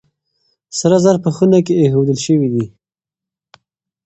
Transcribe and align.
سره 0.79 0.97
زر 1.03 1.15
په 1.23 1.29
خونه 1.35 1.59
کې 1.65 1.73
ايښودل 1.81 2.17
شوي 2.25 2.49
دي. 2.53 2.65